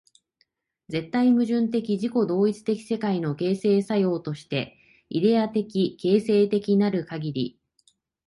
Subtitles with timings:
[0.89, 4.75] 絶対矛盾的自己同一的世界の形成作用として、
[5.09, 7.59] イデヤ的形成的なるかぎり、